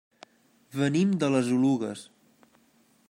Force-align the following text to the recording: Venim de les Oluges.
Venim 0.79 1.11
de 1.23 1.29
les 1.35 1.53
Oluges. 1.59 2.03